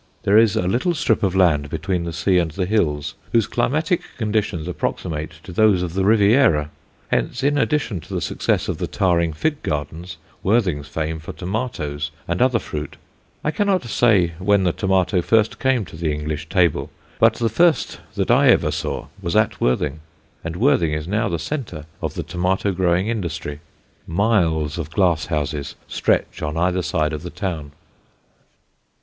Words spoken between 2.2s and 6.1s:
and the hills whose climatic conditions approximate to those of the